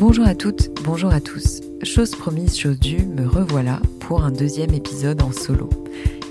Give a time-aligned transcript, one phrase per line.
[0.00, 1.60] Bonjour à toutes, bonjour à tous.
[1.82, 5.68] Chose promise, chose due, me revoilà pour un deuxième épisode en solo.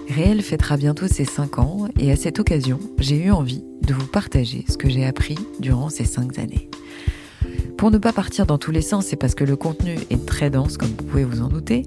[0.07, 4.07] Réel fêtera bientôt ses 5 ans et à cette occasion, j'ai eu envie de vous
[4.07, 6.67] partager ce que j'ai appris durant ces 5 années.
[7.77, 10.49] Pour ne pas partir dans tous les sens et parce que le contenu est très
[10.49, 11.85] dense comme vous pouvez vous en douter,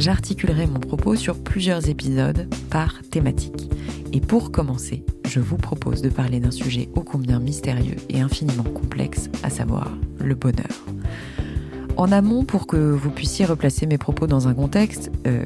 [0.00, 3.70] j'articulerai mon propos sur plusieurs épisodes par thématique.
[4.12, 8.64] Et pour commencer, je vous propose de parler d'un sujet ô combien mystérieux et infiniment
[8.64, 10.84] complexe, à savoir le bonheur.
[11.96, 15.44] En amont, pour que vous puissiez replacer mes propos dans un contexte, euh,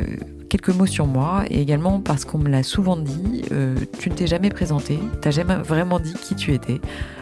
[0.49, 4.15] quelques mots sur moi et également parce qu'on me l'a souvent dit, euh, tu ne
[4.15, 6.81] t'es jamais présenté, t'as jamais vraiment dit qui tu étais.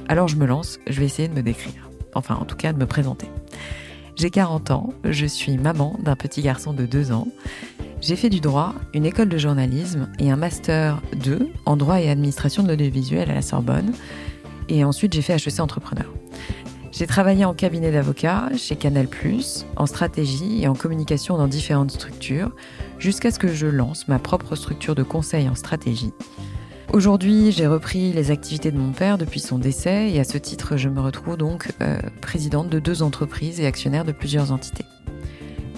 [0.08, 2.78] Alors je me lance, je vais essayer de me décrire enfin en tout cas de
[2.78, 3.28] me présenter.
[4.16, 7.28] J'ai 40 ans, je suis maman d'un petit garçon de 2 ans.
[8.02, 12.10] J'ai fait du droit, une école de journalisme et un master 2 en droit et
[12.10, 13.92] administration de l'audiovisuel à la Sorbonne.
[14.68, 16.12] Et ensuite j'ai fait HEC entrepreneur.
[16.90, 19.06] J'ai travaillé en cabinet d'avocat, chez Canal+,
[19.76, 22.50] en stratégie et en communication dans différentes structures,
[22.98, 26.12] jusqu'à ce que je lance ma propre structure de conseil en stratégie
[26.92, 30.76] Aujourd'hui, j'ai repris les activités de mon père depuis son décès et à ce titre,
[30.76, 34.84] je me retrouve donc euh, présidente de deux entreprises et actionnaire de plusieurs entités.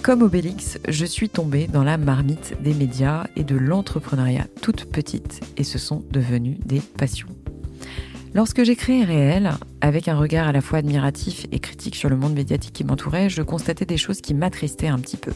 [0.05, 5.41] Comme Obélix, je suis tombée dans la marmite des médias et de l'entrepreneuriat toute petite
[5.57, 7.29] et ce sont devenus des passions.
[8.35, 12.17] Lorsque j'ai créé Réel, avec un regard à la fois admiratif et critique sur le
[12.17, 15.31] monde médiatique qui m'entourait, je constatais des choses qui m'attristaient un petit peu.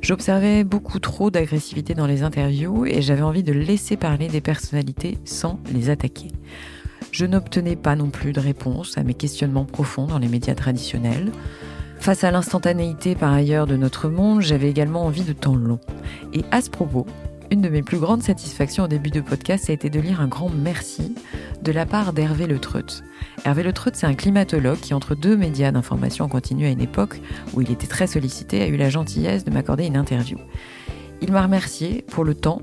[0.00, 5.18] J'observais beaucoup trop d'agressivité dans les interviews et j'avais envie de laisser parler des personnalités
[5.26, 6.28] sans les attaquer.
[7.10, 11.30] Je n'obtenais pas non plus de réponse à mes questionnements profonds dans les médias traditionnels.
[12.02, 15.78] Face à l'instantanéité par ailleurs de notre monde, j'avais également envie de temps long.
[16.32, 17.06] Et à ce propos,
[17.52, 20.26] une de mes plus grandes satisfactions au début de podcast a été de lire un
[20.26, 21.14] grand merci
[21.62, 23.04] de la part d'Hervé Le Treut.
[23.44, 26.80] Hervé Le Treut, c'est un climatologue qui, entre deux médias d'information en continu à une
[26.80, 27.20] époque
[27.54, 30.38] où il était très sollicité, a eu la gentillesse de m'accorder une interview.
[31.20, 32.62] Il m'a remercié pour le temps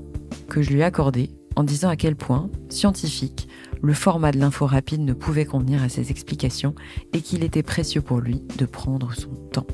[0.50, 3.48] que je lui ai accordé en disant à quel point, scientifique,
[3.82, 6.74] le format de l'info rapide ne pouvait convenir à ses explications
[7.12, 9.66] et qu'il était précieux pour lui de prendre son temps.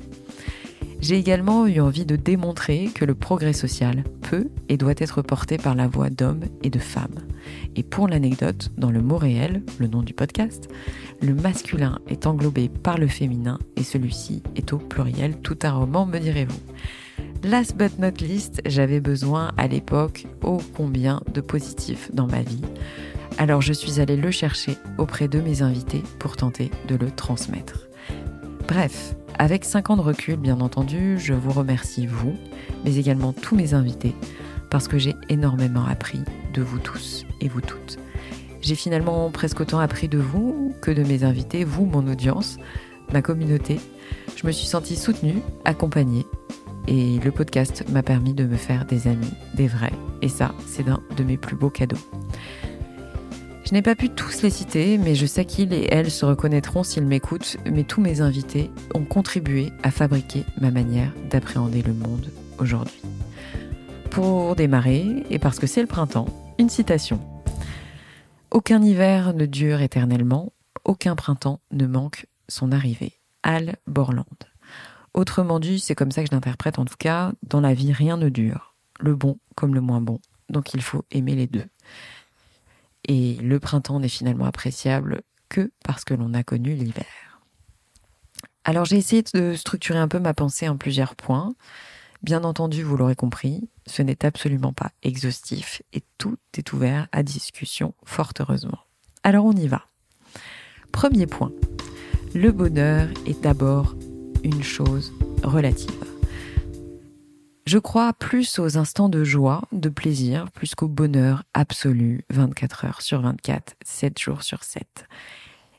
[1.01, 5.59] J'ai également eu envie de démontrer que le progrès social peut et doit être porté
[5.59, 7.21] par la voix d'hommes et de femmes.
[7.77, 10.69] Et pour l'anecdote, dans le mot réel, le nom du podcast,
[11.21, 16.07] le masculin est englobé par le féminin et celui-ci est au pluriel, tout un roman,
[16.07, 16.61] me direz-vous.
[17.45, 22.63] Last but not least, j'avais besoin à l'époque ô combien de positifs dans ma vie.
[23.39, 27.87] Alors je suis allée le chercher auprès de mes invités pour tenter de le transmettre.
[28.67, 32.35] Bref, avec 5 ans de recul, bien entendu, je vous remercie vous,
[32.85, 34.15] mais également tous mes invités,
[34.71, 36.21] parce que j'ai énormément appris
[36.55, 37.99] de vous tous et vous toutes.
[38.63, 42.57] J'ai finalement presque autant appris de vous que de mes invités, vous, mon audience,
[43.13, 43.79] ma communauté.
[44.35, 46.27] Je me suis sentie soutenue, accompagnée,
[46.89, 49.93] et le podcast m'a permis de me faire des amis, des vrais,
[50.23, 51.99] et ça, c'est un de mes plus beaux cadeaux.
[53.67, 56.85] Je n'ai pas pu tous les citer, mais je sais qu'ils et elles se reconnaîtront
[56.85, 62.31] s'ils m'écoutent, mais tous mes invités ont contribué à fabriquer ma manière d'appréhender le monde
[62.59, 63.03] aujourd'hui.
[64.09, 66.29] Pour démarrer, et parce que c'est le printemps,
[66.61, 67.19] une citation.
[68.53, 70.53] Aucun hiver ne dure éternellement,
[70.85, 73.15] aucun printemps ne manque son arrivée.
[73.43, 74.25] Al Borland.
[75.13, 78.17] Autrement dit, c'est comme ça que je l'interprète en tout cas, dans la vie rien
[78.17, 81.67] ne dure, le bon comme le moins bon, donc il faut aimer les deux.
[83.07, 87.41] Et le printemps n'est finalement appréciable que parce que l'on a connu l'hiver.
[88.65, 91.55] Alors j'ai essayé de structurer un peu ma pensée en plusieurs points.
[92.23, 97.23] Bien entendu, vous l'aurez compris, ce n'est absolument pas exhaustif et tout est ouvert à
[97.23, 98.81] discussion, fort heureusement.
[99.23, 99.87] Alors on y va.
[100.91, 101.53] Premier point,
[102.35, 103.95] le bonheur est d'abord
[104.43, 105.13] une chose
[105.45, 106.16] relative.
[107.67, 113.03] Je crois plus aux instants de joie, de plaisir, plus qu'au bonheur absolu 24 heures
[113.03, 114.87] sur 24, 7 jours sur 7.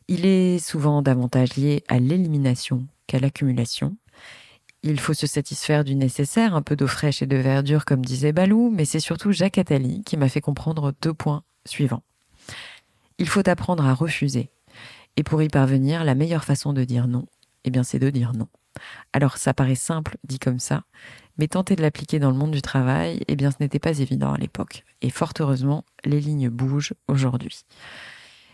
[0.10, 3.96] Il est souvent davantage lié à l'élimination qu'à l'accumulation.
[4.84, 8.34] Il faut se satisfaire du nécessaire, un peu d'eau fraîche et de verdure comme disait
[8.34, 12.04] Balou, mais c'est surtout Jacques Attali qui m'a fait comprendre deux points suivants.
[13.18, 14.52] Il faut apprendre à refuser.
[15.16, 17.28] Et pour y parvenir, la meilleure façon de dire non,
[17.64, 18.50] eh bien c'est de dire non.
[19.14, 20.84] Alors ça paraît simple dit comme ça,
[21.38, 24.34] mais tenter de l'appliquer dans le monde du travail, eh bien ce n'était pas évident
[24.34, 24.84] à l'époque.
[25.02, 27.62] Et fort heureusement, les lignes bougent aujourd'hui.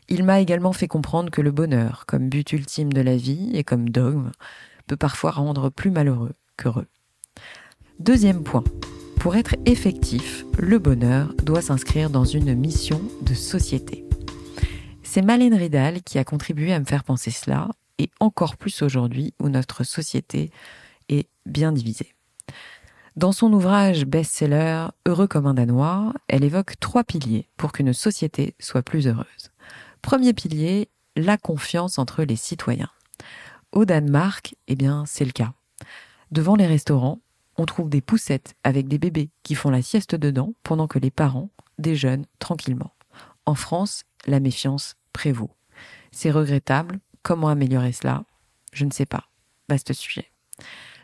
[0.10, 3.64] Il m'a également fait comprendre que le bonheur, comme but ultime de la vie et
[3.64, 4.32] comme dogme,
[4.88, 6.88] peut parfois rendre plus malheureux qu'heureux.
[8.00, 8.64] Deuxième point.
[9.20, 14.06] Pour être effectif, le bonheur doit s'inscrire dans une mission de société.
[15.04, 17.70] C'est Malène Ridal qui a contribué à me faire penser cela,
[18.20, 20.52] encore plus aujourd'hui où notre société
[21.10, 22.14] est bien divisée.
[23.16, 28.56] Dans son ouvrage best-seller Heureux comme un Danois, elle évoque trois piliers pour qu'une société
[28.60, 29.52] soit plus heureuse.
[30.02, 32.90] Premier pilier, la confiance entre les citoyens.
[33.72, 35.54] Au Danemark, eh bien, c'est le cas.
[36.32, 37.22] Devant les restaurants,
[37.58, 41.12] on trouve des poussettes avec des bébés qui font la sieste dedans pendant que les
[41.12, 42.94] parents déjeunent tranquillement.
[43.46, 45.52] En France, la méfiance prévaut.
[46.12, 47.00] C'est regrettable.
[47.24, 48.26] Comment améliorer cela
[48.74, 49.30] Je ne sais pas.
[49.70, 50.30] Vaste sujet.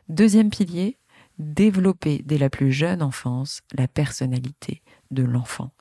[0.09, 0.97] Deuxième pilier,
[1.37, 4.81] développer dès la plus jeune enfance la personnalité
[5.11, 5.71] de l'enfant.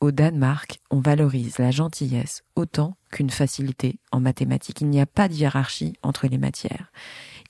[0.00, 4.82] Au Danemark, on valorise la gentillesse autant qu'une facilité en mathématiques.
[4.82, 6.92] Il n'y a pas de hiérarchie entre les matières.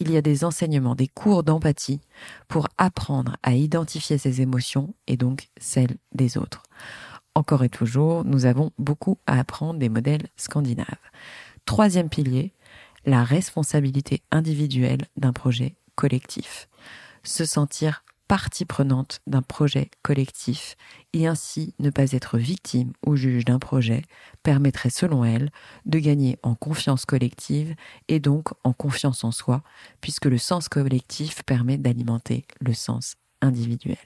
[0.01, 2.01] Il y a des enseignements, des cours d'empathie
[2.47, 6.63] pour apprendre à identifier ses émotions et donc celles des autres.
[7.35, 10.87] Encore et toujours, nous avons beaucoup à apprendre des modèles scandinaves.
[11.69, 12.55] Troisième pilier,
[13.05, 16.67] la responsabilité individuelle d'un projet collectif
[17.25, 20.77] se sentir partie prenante d'un projet collectif
[21.13, 24.01] et ainsi ne pas être victime ou juge d'un projet
[24.43, 25.51] permettrait selon elle
[25.85, 27.75] de gagner en confiance collective
[28.09, 29.63] et donc en confiance en soi
[30.01, 33.99] puisque le sens collectif permet d'alimenter le sens individuel.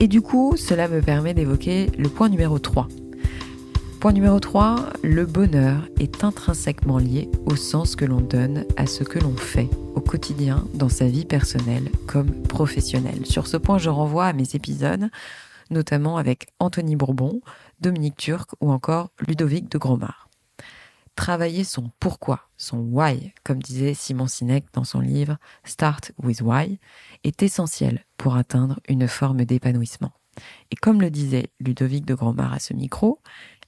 [0.00, 2.88] Et du coup, cela me permet d'évoquer le point numéro 3
[4.00, 9.02] Point numéro 3, le bonheur est intrinsèquement lié au sens que l'on donne à ce
[9.02, 13.24] que l'on fait au quotidien dans sa vie personnelle comme professionnelle.
[13.24, 15.08] Sur ce point, je renvoie à mes épisodes,
[15.70, 17.40] notamment avec Anthony Bourbon,
[17.80, 20.28] Dominique Turc ou encore Ludovic de Gromard.
[21.16, 26.78] Travailler son pourquoi, son why, comme disait Simon Sinek dans son livre Start with Why,
[27.24, 30.12] est essentiel pour atteindre une forme d'épanouissement.
[30.70, 33.20] Et comme le disait Ludovic de Gromard à ce micro,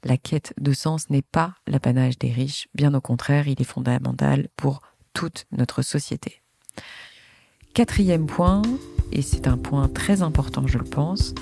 [0.05, 4.49] la quête de sens n'est pas l'apanage des riches, bien au contraire, il est fondamental
[4.57, 4.81] pour
[5.13, 6.43] toute notre société.
[7.75, 8.63] Quatrième point,
[9.13, 11.35] et c'est un point très important je le pense,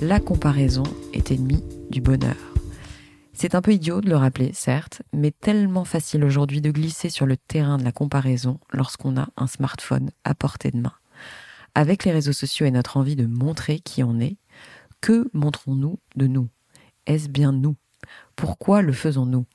[0.00, 2.36] la comparaison est ennemie du bonheur.
[3.32, 7.24] C'est un peu idiot de le rappeler, certes, mais tellement facile aujourd'hui de glisser sur
[7.24, 10.92] le terrain de la comparaison lorsqu'on a un smartphone à portée de main.
[11.74, 14.36] Avec les réseaux sociaux et notre envie de montrer qui on est,
[15.00, 16.48] que montrons-nous de nous?
[17.06, 17.76] Est-ce bien nous?
[18.36, 19.46] Pourquoi le faisons-nous?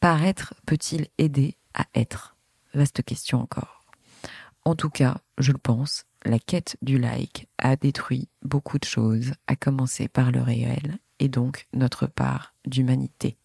[0.00, 2.36] Paraître peut-il aider à être?
[2.74, 3.84] Vaste question encore.
[4.64, 9.32] En tout cas, je le pense, la quête du like a détruit beaucoup de choses,
[9.46, 13.36] à commencer par le réel et donc notre part d'humanité.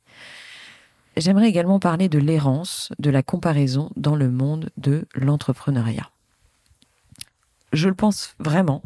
[1.15, 6.09] J'aimerais également parler de l'errance, de la comparaison dans le monde de l'entrepreneuriat.
[7.71, 8.83] Je le pense vraiment,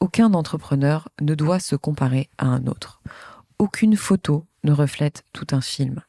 [0.00, 3.02] aucun entrepreneur ne doit se comparer à un autre.
[3.58, 6.02] Aucune photo ne reflète tout un film.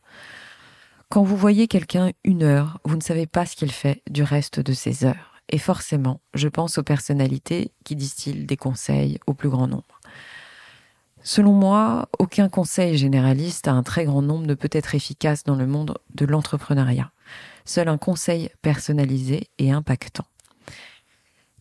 [1.10, 4.60] Quand vous voyez quelqu'un une heure, vous ne savez pas ce qu'il fait du reste
[4.60, 5.34] de ses heures.
[5.50, 10.00] Et forcément, je pense aux personnalités qui distillent des conseils au plus grand nombre.
[11.24, 15.56] Selon moi, aucun conseil généraliste à un très grand nombre ne peut être efficace dans
[15.56, 17.12] le monde de l'entrepreneuriat.
[17.66, 20.26] Seul un conseil personnalisé et impactant.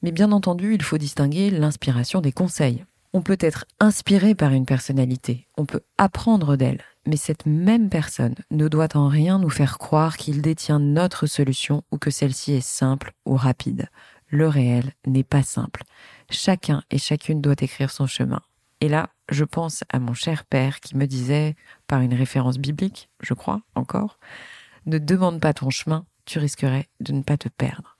[0.03, 2.85] Mais bien entendu, il faut distinguer l'inspiration des conseils.
[3.15, 8.35] On peut être inspiré par une personnalité, on peut apprendre d'elle, mais cette même personne
[8.51, 12.67] ne doit en rien nous faire croire qu'il détient notre solution ou que celle-ci est
[12.67, 13.88] simple ou rapide.
[14.29, 15.85] Le réel n'est pas simple.
[16.29, 18.43] Chacun et chacune doit écrire son chemin.
[18.83, 23.09] Et là, je pense à mon cher père qui me disait, par une référence biblique,
[23.23, 24.19] je crois encore,
[24.85, 27.97] ne demande pas ton chemin, tu risquerais de ne pas te perdre.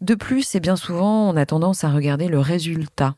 [0.00, 3.16] De plus, et bien souvent, on a tendance à regarder le résultat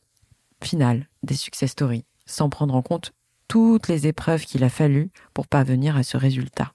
[0.64, 3.12] final des success stories, sans prendre en compte
[3.48, 6.72] toutes les épreuves qu'il a fallu pour parvenir à ce résultat.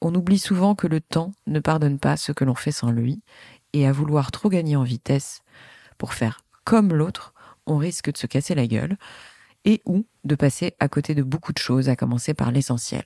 [0.00, 3.22] On oublie souvent que le temps ne pardonne pas ce que l'on fait sans lui,
[3.72, 5.42] et à vouloir trop gagner en vitesse
[5.98, 7.32] pour faire comme l'autre,
[7.66, 8.96] on risque de se casser la gueule,
[9.64, 13.04] et ou de passer à côté de beaucoup de choses, à commencer par l'essentiel.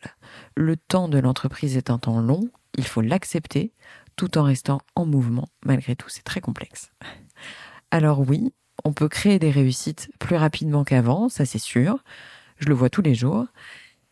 [0.54, 3.72] Le temps de l'entreprise est un temps long, il faut l'accepter,
[4.16, 6.92] tout en restant en mouvement, malgré tout, c'est très complexe.
[7.90, 8.52] Alors oui,
[8.84, 11.98] on peut créer des réussites plus rapidement qu'avant, ça c'est sûr.
[12.58, 13.46] Je le vois tous les jours.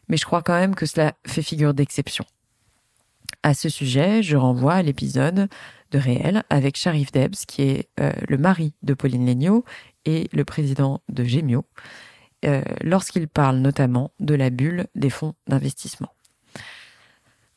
[0.08, 2.25] Mais je crois quand même que cela fait figure d'exception.
[3.42, 5.48] À ce sujet, je renvoie à l'épisode
[5.90, 9.64] de Réel avec Sharif Debs, qui est euh, le mari de Pauline Legnaud
[10.04, 11.64] et le président de Gemio,
[12.44, 16.12] euh, lorsqu'il parle notamment de la bulle des fonds d'investissement.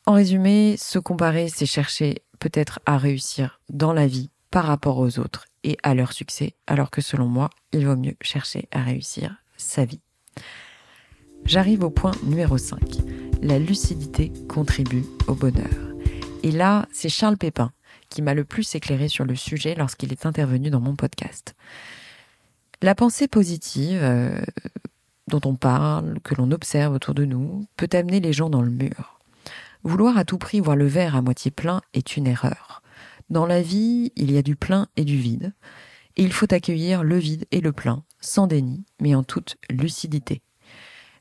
[0.06, 5.18] En résumé, se comparer, c'est chercher peut-être à réussir dans la vie par rapport aux
[5.18, 9.36] autres et à leur succès, alors que selon moi, il vaut mieux chercher à réussir
[9.56, 10.00] sa vie.
[11.44, 12.78] J'arrive au point numéro 5.
[13.42, 15.94] La lucidité contribue au bonheur.
[16.42, 17.72] Et là, c'est Charles Pépin
[18.12, 21.54] qui m'a le plus éclairé sur le sujet lorsqu'il est intervenu dans mon podcast.
[22.82, 24.38] La pensée positive euh,
[25.28, 28.70] dont on parle, que l'on observe autour de nous, peut amener les gens dans le
[28.70, 29.18] mur.
[29.82, 32.81] Vouloir à tout prix voir le verre à moitié plein est une erreur.
[33.32, 35.54] Dans la vie, il y a du plein et du vide,
[36.18, 40.42] et il faut accueillir le vide et le plein, sans déni, mais en toute lucidité.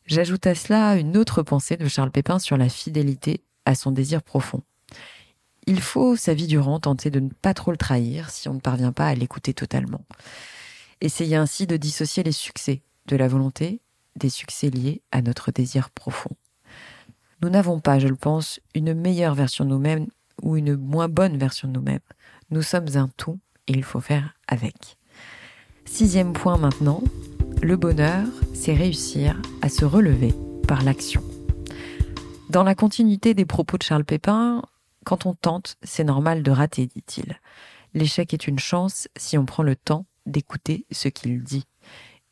[0.07, 4.23] J'ajoute à cela une autre pensée de Charles Pépin sur la fidélité à son désir
[4.23, 4.61] profond.
[5.67, 8.59] Il faut, sa vie durant, tenter de ne pas trop le trahir si on ne
[8.59, 10.03] parvient pas à l'écouter totalement.
[10.99, 13.79] Essayer ainsi de dissocier les succès de la volonté,
[14.17, 16.35] des succès liés à notre désir profond.
[17.41, 20.07] Nous n'avons pas, je le pense, une meilleure version de nous-mêmes
[20.41, 21.99] ou une moins bonne version de nous-mêmes.
[22.49, 24.97] Nous sommes un tout et il faut faire avec.
[25.85, 27.01] Sixième point maintenant,
[27.61, 30.33] le bonheur, c'est réussir à se relever
[30.67, 31.23] par l'action.
[32.49, 34.61] Dans la continuité des propos de Charles Pépin,
[35.05, 37.39] quand on tente, c'est normal de rater, dit-il.
[37.93, 41.65] L'échec est une chance si on prend le temps d'écouter ce qu'il dit.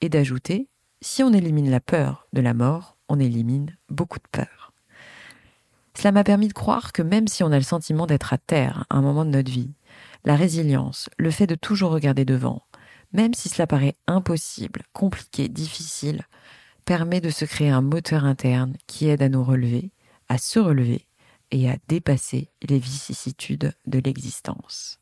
[0.01, 0.69] Et d'ajouter,
[1.01, 4.58] si on élimine la peur de la mort, on élimine beaucoup de peur.
[5.99, 8.85] Cela m'a permis de croire que même si on a le sentiment d'être à terre
[8.89, 9.73] à un moment de notre vie,
[10.23, 12.63] la résilience, le fait de toujours regarder devant,
[13.11, 16.21] même si cela paraît impossible, compliqué, difficile,
[16.85, 19.91] permet de se créer un moteur interne qui aide à nous relever,
[20.29, 21.05] à se relever
[21.51, 25.01] et à dépasser les vicissitudes de l'existence.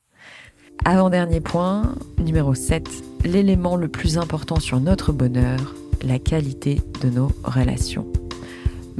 [0.83, 2.89] Avant-dernier point, numéro 7,
[3.23, 8.11] l'élément le plus important sur notre bonheur, la qualité de nos relations.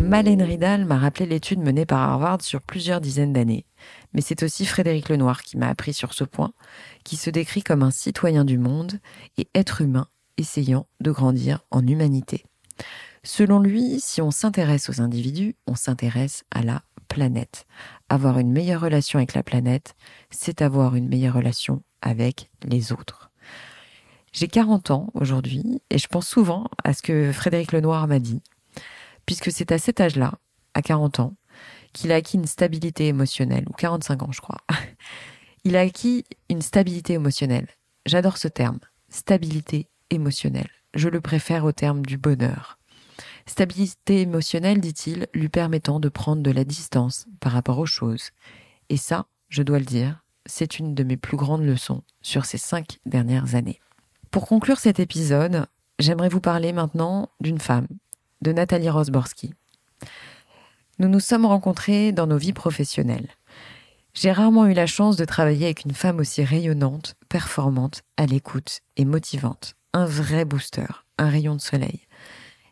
[0.07, 3.65] Malène Ridal m'a rappelé l'étude menée par Harvard sur plusieurs dizaines d'années.
[4.13, 6.53] Mais c'est aussi Frédéric Lenoir qui m'a appris sur ce point,
[7.03, 9.01] qui se décrit comme un citoyen du monde
[9.37, 12.45] et être humain essayant de grandir en humanité.
[13.23, 17.65] Selon lui, si on s'intéresse aux individus, on s'intéresse à la planète.
[18.07, 19.93] Avoir une meilleure relation avec la planète,
[20.29, 23.29] c'est avoir une meilleure relation avec les autres.
[24.31, 28.41] J'ai 40 ans aujourd'hui et je pense souvent à ce que Frédéric Lenoir m'a dit,
[29.27, 30.33] puisque c'est à cet âge-là,
[30.73, 31.35] à 40 ans,
[31.93, 34.61] qu'il a acquis une stabilité émotionnelle, ou 45 ans je crois.
[35.63, 37.67] Il a acquis une stabilité émotionnelle.
[38.05, 38.79] J'adore ce terme,
[39.09, 40.69] stabilité émotionnelle.
[40.93, 42.79] Je le préfère au terme du bonheur.
[43.45, 48.31] Stabilité émotionnelle, dit-il, lui permettant de prendre de la distance par rapport aux choses.
[48.89, 52.57] Et ça, je dois le dire, c'est une de mes plus grandes leçons sur ces
[52.57, 53.79] cinq dernières années.
[54.31, 55.65] Pour conclure cet épisode,
[55.99, 57.87] j'aimerais vous parler maintenant d'une femme,
[58.41, 59.53] de Nathalie Rosborski.
[60.99, 63.29] Nous nous sommes rencontrés dans nos vies professionnelles.
[64.13, 68.79] J'ai rarement eu la chance de travailler avec une femme aussi rayonnante, performante, à l'écoute
[68.95, 69.75] et motivante.
[69.93, 72.07] Un vrai booster, un rayon de soleil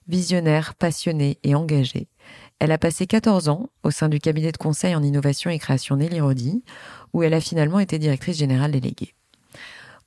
[0.08, 2.08] visionnaire, passionnée et engagée.
[2.60, 5.98] Elle a passé 14 ans au sein du cabinet de conseil en innovation et création
[5.98, 6.64] Nelly Rodi,
[7.14, 9.14] où elle a finalement été directrice générale déléguée.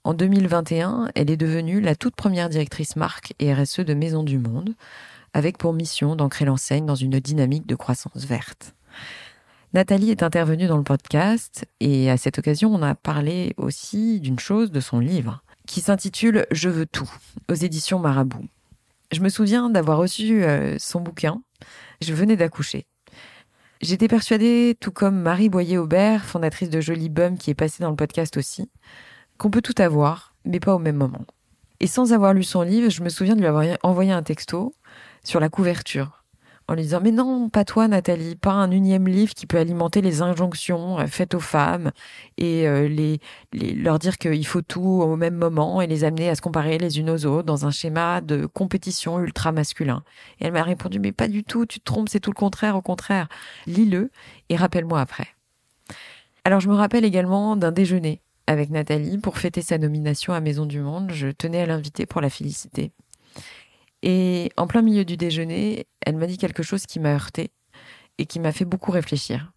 [0.05, 4.39] En 2021, elle est devenue la toute première directrice marque et RSE de Maison du
[4.39, 4.75] Monde,
[5.35, 8.75] avec pour mission d'ancrer l'enseigne dans une dynamique de croissance verte.
[9.75, 14.39] Nathalie est intervenue dans le podcast et à cette occasion, on a parlé aussi d'une
[14.39, 17.11] chose de son livre qui s'intitule Je veux tout
[17.51, 18.49] aux éditions Marabout.
[19.13, 21.43] Je me souviens d'avoir reçu euh, son bouquin.
[22.01, 22.87] Je venais d'accoucher.
[23.81, 27.97] J'étais persuadée, tout comme Marie Boyer-Aubert, fondatrice de Jolie Bum, qui est passée dans le
[27.97, 28.71] podcast aussi,
[29.37, 31.25] qu'on peut tout avoir, mais pas au même moment.
[31.81, 34.75] Et sans avoir lu son livre, je me souviens de lui avoir envoyé un texto
[35.25, 36.19] sur la couverture
[36.69, 40.03] en lui disant mais non, pas toi Nathalie, pas un unième livre qui peut alimenter
[40.03, 41.91] les injonctions euh, faites aux femmes
[42.37, 43.21] et euh, les,
[43.53, 46.99] leur dire qu'il faut tout au même moment et les amener à se comparer les
[46.99, 50.05] unes aux autres dans un schéma de compétition ultra masculin.
[50.41, 52.77] Et elle m'a répondu mais pas du tout, tu te trompes, c'est tout le contraire,
[52.77, 53.29] au contraire,
[53.67, 54.11] lis-le
[54.51, 55.29] et rappelle-moi après.
[56.45, 60.67] Alors je me rappelle également d'un déjeuner avec Nathalie pour fêter sa nomination à Maison
[60.67, 61.11] du Monde.
[61.13, 62.93] Je tenais à l'inviter pour la féliciter.
[64.03, 67.51] Et en plein milieu du déjeuner, elle m'a dit quelque chose qui m'a heurté
[68.19, 69.53] et qui m'a fait beaucoup réfléchir.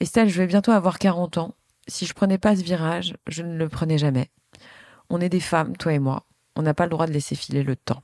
[0.00, 1.54] Estelle, je vais bientôt avoir 40 ans.
[1.88, 4.30] Si je prenais pas ce virage, je ne le prenais jamais.
[5.10, 6.26] On est des femmes, toi et moi.
[6.56, 8.02] On n'a pas le droit de laisser filer le temps.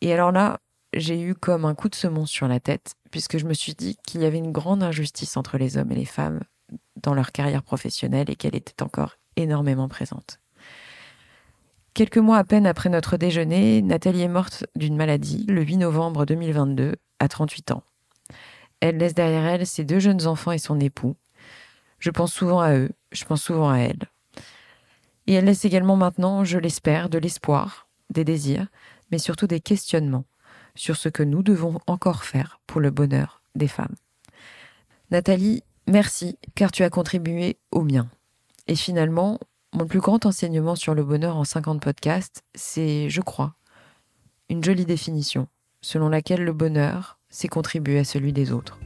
[0.00, 0.60] Et alors là,
[0.94, 3.96] j'ai eu comme un coup de semonce sur la tête, puisque je me suis dit
[4.06, 6.40] qu'il y avait une grande injustice entre les hommes et les femmes
[6.96, 10.39] dans leur carrière professionnelle et qu'elle était encore énormément présente.
[11.92, 16.24] Quelques mois à peine après notre déjeuner, Nathalie est morte d'une maladie le 8 novembre
[16.24, 17.82] 2022 à 38 ans.
[18.78, 21.16] Elle laisse derrière elle ses deux jeunes enfants et son époux.
[21.98, 24.08] Je pense souvent à eux, je pense souvent à elle.
[25.26, 28.68] Et elle laisse également maintenant, je l'espère, de l'espoir, des désirs,
[29.10, 30.24] mais surtout des questionnements
[30.76, 33.96] sur ce que nous devons encore faire pour le bonheur des femmes.
[35.10, 38.08] Nathalie, merci car tu as contribué au mien.
[38.68, 39.40] Et finalement,
[39.72, 43.54] mon plus grand enseignement sur le bonheur en 50 podcasts, c'est, je crois,
[44.48, 45.46] une jolie définition,
[45.80, 48.78] selon laquelle le bonheur, c'est contribuer à celui des autres.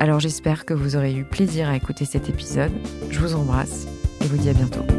[0.00, 2.72] Alors j'espère que vous aurez eu plaisir à écouter cet épisode.
[3.10, 3.86] Je vous embrasse
[4.20, 4.97] et vous dis à bientôt.